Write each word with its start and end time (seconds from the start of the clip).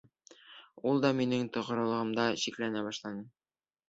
Ул 0.91 1.01
да 1.03 1.11
минең 1.17 1.43
тоғролоғомда 1.57 2.25
шикләнә 2.45 2.83
башланы. 2.89 3.23